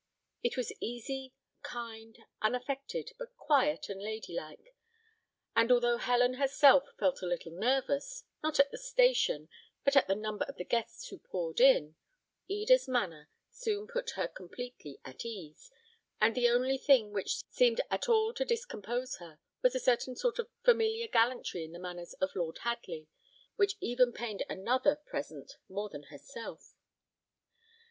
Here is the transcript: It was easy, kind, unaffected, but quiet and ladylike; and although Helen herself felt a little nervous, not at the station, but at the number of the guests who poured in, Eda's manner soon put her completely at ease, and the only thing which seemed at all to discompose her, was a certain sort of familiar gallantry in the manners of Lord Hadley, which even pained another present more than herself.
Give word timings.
It 0.41 0.57
was 0.57 0.73
easy, 0.79 1.31
kind, 1.61 2.17
unaffected, 2.41 3.11
but 3.19 3.35
quiet 3.37 3.87
and 3.87 4.01
ladylike; 4.01 4.73
and 5.55 5.71
although 5.71 5.97
Helen 5.97 6.33
herself 6.41 6.89
felt 6.97 7.21
a 7.21 7.27
little 7.27 7.51
nervous, 7.51 8.23
not 8.41 8.59
at 8.59 8.71
the 8.71 8.79
station, 8.79 9.47
but 9.85 9.95
at 9.95 10.07
the 10.07 10.15
number 10.15 10.43
of 10.45 10.55
the 10.57 10.65
guests 10.65 11.07
who 11.09 11.19
poured 11.19 11.59
in, 11.59 11.97
Eda's 12.47 12.87
manner 12.87 13.29
soon 13.51 13.85
put 13.85 14.09
her 14.15 14.27
completely 14.27 14.99
at 15.05 15.23
ease, 15.23 15.69
and 16.19 16.33
the 16.33 16.49
only 16.49 16.79
thing 16.79 17.11
which 17.13 17.43
seemed 17.51 17.79
at 17.91 18.09
all 18.09 18.33
to 18.33 18.43
discompose 18.43 19.17
her, 19.17 19.37
was 19.61 19.75
a 19.75 19.79
certain 19.79 20.15
sort 20.15 20.39
of 20.39 20.49
familiar 20.63 21.07
gallantry 21.07 21.63
in 21.63 21.73
the 21.73 21.77
manners 21.79 22.13
of 22.13 22.35
Lord 22.35 22.57
Hadley, 22.63 23.07
which 23.55 23.75
even 23.79 24.11
pained 24.13 24.43
another 24.49 24.95
present 24.95 25.57
more 25.69 25.89
than 25.89 26.05
herself. 26.09 26.73